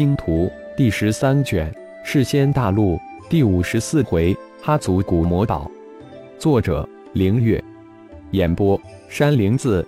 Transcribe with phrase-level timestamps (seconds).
[0.00, 1.70] 星图》第十三卷，
[2.02, 5.70] 世仙大陆第五十四回，哈族古魔岛。
[6.38, 7.62] 作者：凌月。
[8.30, 9.86] 演播：山灵子。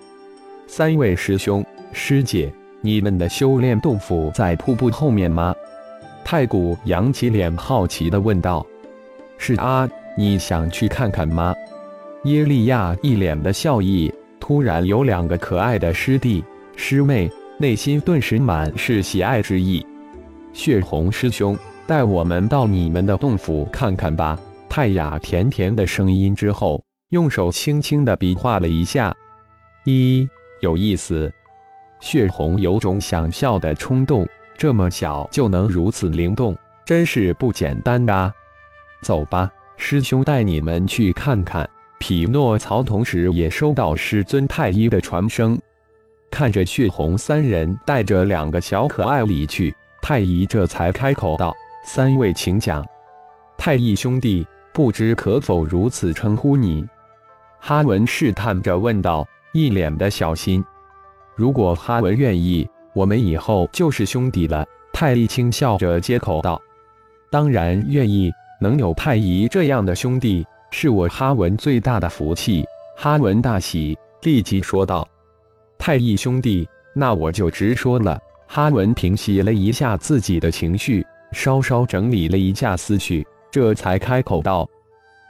[0.67, 5.51] 三位师兄师姐，你们的修炼洞府在瀑布后面吗？
[6.23, 8.63] 太古扬起脸，好奇地问道
[9.39, 11.55] ：“是啊，你想去看看吗？”
[12.25, 16.43] 耶利亚一脸的笑意，突然有两个可爱的师弟
[16.75, 19.83] 师妹，内心顿时满是喜爱之意。
[20.53, 21.57] 血红师兄，
[21.87, 24.39] 带我们到你们的洞府看看吧。
[24.69, 29.13] 泰雅甜甜的声音之后，用手轻轻的比划了一下，
[29.83, 30.27] 一
[30.61, 31.31] 有意思。
[31.99, 38.31] 血红有种想笑的冲动，这么小就能如此灵动，真是不简单啊！
[39.01, 41.67] 走吧，师兄带你们去看看。
[41.99, 45.57] 匹诺曹同时也收到师尊太医的传声，
[46.29, 51.55] 看着血红三人带着两个小可爱离去，太乙这才开口道
[51.87, 52.85] ：“三位请讲。”
[53.57, 56.85] 太乙兄弟，不知可否如此称呼你？
[57.61, 60.61] 哈文试探着问道，一脸的小心。
[61.37, 64.65] 如果哈文愿意，我们以后就是兄弟了。
[64.91, 66.61] 太乙轻笑着接口道
[67.31, 68.29] ：“当然愿意，
[68.59, 72.65] 能有太乙这样的兄弟。”是我哈文最大的福气，
[72.97, 75.07] 哈文大喜，立即说道
[75.79, 84.67] ：“太乙兄弟，那我就直说了。”哈文平息了一下自己的情绪，稍稍整理了一下思绪，这才开口道：“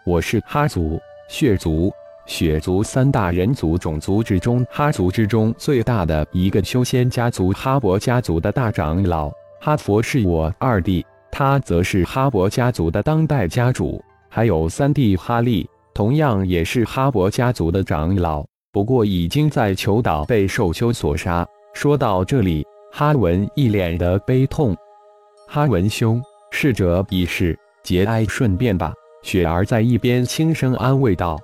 [0.05, 1.91] 我是哈族、血族、
[2.25, 9.31] 血族三大人族种族之中，哈族之中最大的一个修仙家族——哈勃家族的大长老。
[9.61, 21.47] 哈佛是我二弟，他则是哈勃家族的当代家主。”还有三弟哈利，同样也是哈勃家族的长老，不过已经在求岛被兽修所杀。
[21.75, 22.65] 说到这里，
[22.95, 24.77] 哈文一脸的悲痛。
[25.47, 28.93] 哈文兄，逝者已逝，节哀顺变吧。
[29.23, 31.35] 雪儿在一边轻声安慰道：“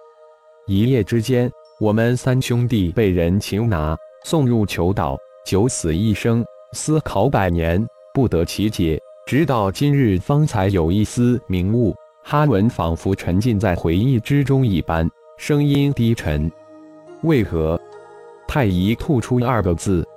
[0.70, 1.50] 一夜之间，
[1.80, 7.84] 我们三兄弟被人擒拿，送入囚岛，九死一生，思考百年，
[8.14, 15.10] 不得其解，直到今日方才有一丝明悟。”哈文仿佛沉浸在回忆之中一般，
[15.40, 16.52] 声音低沉。
[17.24, 17.82] 为何？
[18.48, 20.08] 太乙吐出二个字：“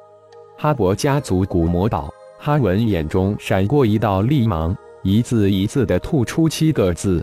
[0.63, 2.09] 哈勃家族古魔堡。”
[2.39, 7.21] 哈文眼中闪过一道厉芒，一字一字地吐出七个字：“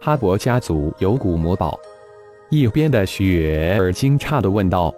[0.00, 1.76] 哈勃家族有古魔堡。”
[2.48, 4.94] 一边的雪儿惊诧地问道：“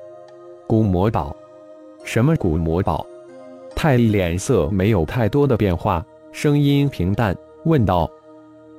[0.68, 1.34] 古魔堡？
[2.04, 3.06] 什么古魔堡？”
[3.74, 7.34] 泰利脸色没有太多的变化，声音平淡
[7.64, 8.10] 问道。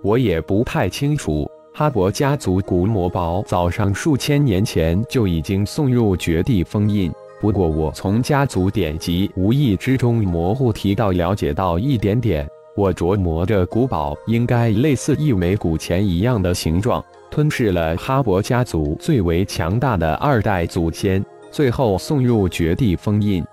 [0.03, 7.11] 我也不太清楚，哈勃家族古魔堡早上数千年前就已经送入绝地封印。
[7.43, 21.21] 不过我从家族典籍无意之中模糊提到了解到一点点，我琢磨着古堡应该类似一枚古钱一样的形状，吞噬了哈勃家族最为强大的二代祖先，
[21.51, 23.43] 最后送入绝地封印。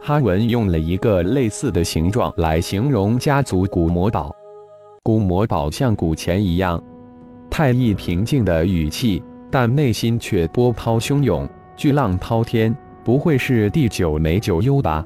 [0.00, 4.34] 哈文用了一个类似的形状来形容家族古魔堡。
[5.02, 6.82] 古魔堡像古钱一样，
[7.50, 11.46] 太乙平静的语气，但内心却波涛汹涌，
[11.76, 12.74] 巨浪滔天。
[13.08, 15.02] 不会是第九枚九幽吧？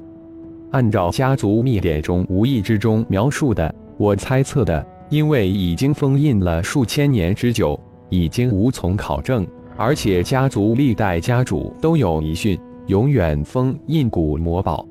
[0.72, 9.46] 按照家族秘典中无意之中描述的，我猜测的，因为已经封印了数千年之久，已经无从考证。
[9.76, 12.58] 而且家族历代家主都有遗训，
[12.88, 14.84] 永远封印古魔堡。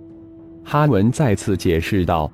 [0.63, 2.31] 哈文再次解释道：“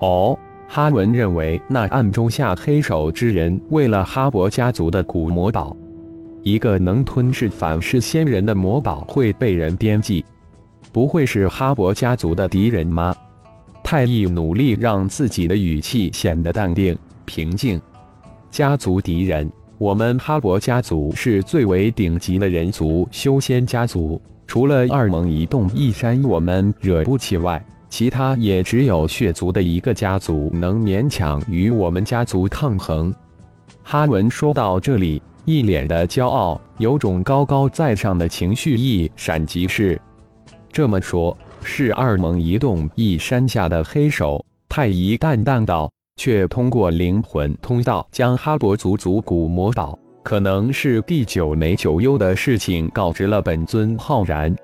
[0.00, 5.74] 哦。”哈文认为，那暗中下黑手之人为了哈勃家族的古魔堡，
[6.42, 10.24] 一个能吞噬反噬仙人的魔宝会被人编辑，
[10.92, 13.14] 不会是哈勃家族的敌人吗？
[13.84, 17.80] 太乙努力让自己的语气显得淡定平静。
[18.50, 27.64] 家族敌人，我们哈勃家族是最为顶级的人族修仙家族，除了二蒙一洞一山我们惹不起外。
[27.88, 33.14] 其他也只有血族的一个家族能勉强与我们家族抗衡。
[33.82, 40.00] 哈文说到这里，一脸的骄傲，有种高高在上的情绪一闪即逝。
[40.70, 44.44] 这么说，是二蒙一动一山下的黑手？
[44.68, 54.54] 太乙淡淡道，却通过灵魂通道将哈勃族族古魔岛，可能是第九枚九幽的事情告知了本尊浩然。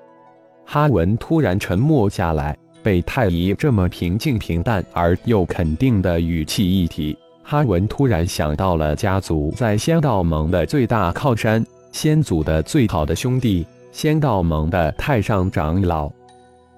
[0.65, 2.57] 哈文突然沉默下来。
[2.81, 7.13] 被太乙这么平静、平淡而又肯定的语气一提，
[7.49, 16.11] 哈文突然想到了家族在仙道盟的最大靠山，仙祖的最好的兄弟，仙道盟的太上长老。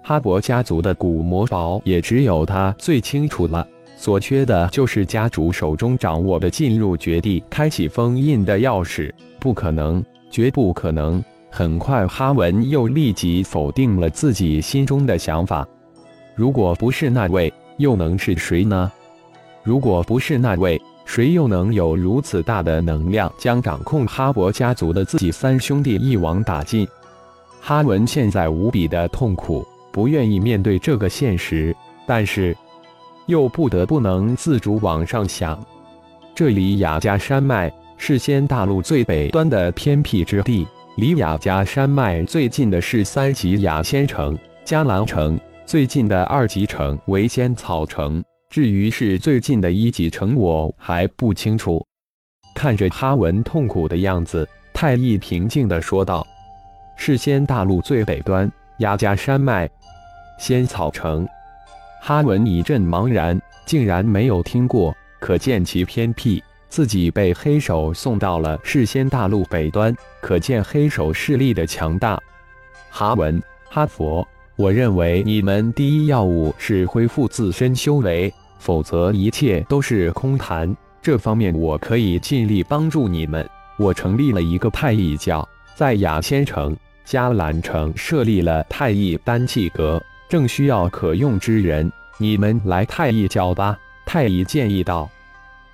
[0.02, 3.68] 哈勃家族的古魔宝也只有他最清楚了。
[3.98, 9.12] 所缺的就是家主手中掌握的进入绝地、开启封印的钥匙。
[9.42, 11.22] 不可能，绝不可能！
[11.50, 15.68] 很快，哈文又立即否定了自己心中的想法。
[16.34, 18.90] 如果不是那位，又能是谁呢？
[19.64, 26.88] 如果不是那位，谁又能有如此大的能量，将掌控哈勃家族的自己三兄弟一网打尽？
[27.60, 31.76] 哈文现在无比的痛苦，不愿意面对这个现实，
[32.08, 32.58] 但是
[33.28, 35.64] 又不得不能自主往上想。
[36.34, 40.66] 这里雅加山脉是仙大陆最北端的偏僻之地，
[40.96, 44.36] 离雅加山脉最近的是三级雅仙城
[44.66, 48.24] 迦兰城，最近的二级城为仙草城。
[48.52, 51.82] 至于是最近的一级城，我还不清楚。
[52.54, 56.28] 看着哈文痛苦的样子，太一平静地说道。
[56.98, 59.70] 是仙大陆最北端雅加山脉
[60.38, 61.26] 仙草城，
[62.02, 66.44] 哈文一阵茫然，竟然没有听过，可见其偏僻。
[66.68, 72.22] 自己被黑手送到了世仙大陆北端，可见黑手势力的强大。
[72.90, 74.28] 哈文，哈佛，
[74.58, 80.74] 我认为你们第一要务是恢复自身修为，否则一切都是空谈。
[81.02, 83.50] 这方面我可以尽力帮助你们。
[83.78, 86.78] 我成立了一个太乙教，在雅仙城。
[87.04, 93.76] 迦兰城设立了太乙丹气阁，正需要可用之人，你们来太乙教吧。
[94.06, 95.10] 太乙建议道：“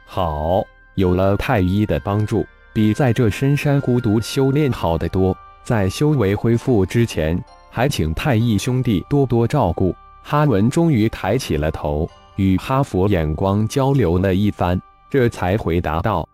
[0.07, 0.63] 好，
[0.95, 5.35] 有了太医的帮助，比在这深山孤独修炼好得多。
[5.61, 7.37] 在修为恢复之前，
[7.69, 9.93] 还请太乙兄弟多多照顾。”
[10.23, 14.81] 哈文终于抬起了头，与哈佛眼光交流了一番，
[15.11, 16.27] 这才回答道：“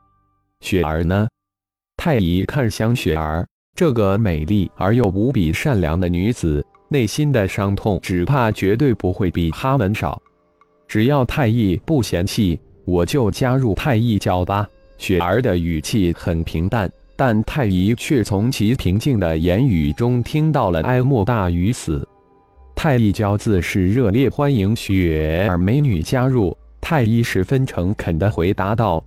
[0.62, 1.28] 雪儿呢？”
[1.98, 3.46] 太乙看向雪儿。
[3.76, 10.22] 这个美丽而又无比善良的女子，内心的伤痛只怕绝对不会比哈文少。
[10.88, 14.68] 只要太乙不嫌弃，我就加入太乙教吧。
[15.00, 22.08] 雪儿的语气很平淡，但太乙却从其平静的言语中听到了哀莫大于死。
[22.84, 26.54] 太乙教自是热烈欢迎雪儿美女加入。
[26.82, 29.02] 太医十分诚恳地回答道：“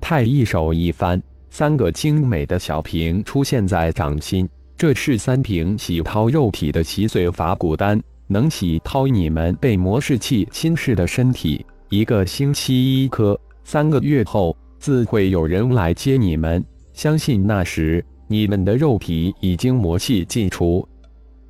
[0.00, 4.48] 太医手一翻。”三个精美的小瓶出现在掌心，
[4.78, 11.66] 这是三瓶洗掏肉体的洗髓法骨丹，能洗掏你们被魔士气侵蚀的身体。
[11.90, 16.64] 一个星期一颗，三个月后自会有人来接你们。
[16.94, 20.88] 相信那时你们的肉体已经魔气尽除。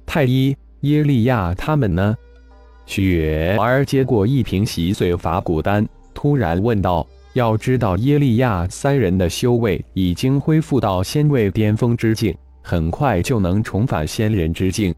[0.05, 2.17] 太医耶利亚他们呢？
[2.87, 7.07] 雪儿接过一瓶洗髓法骨丹，突然问道。
[7.35, 14.95] 要知道，耶利亚三人的修为已经恢复到仙位巅峰之境，很快就能重返仙人之境。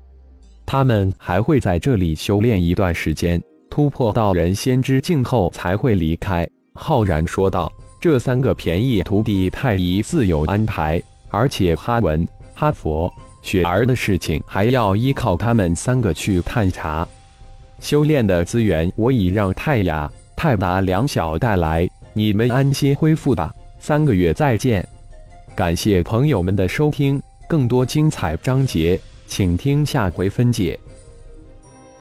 [0.67, 3.41] 他们还会在这里修炼一段时间，
[3.71, 6.49] 突破到人仙之境后才会离开。
[6.75, 11.01] 浩然说道：“这三个便宜徒弟，太乙自有安排，
[11.31, 13.13] 而且哈文、哈佛、
[13.45, 17.07] 雪儿的事情还要依靠他们三个去探查。
[17.79, 24.87] 修炼的资源，我已让泰雅、泰达两小带来。”你们安心恢复吧，三个月再见。
[25.55, 30.79] 感谢朋友们的收听，更多精彩章节，请听下回分解。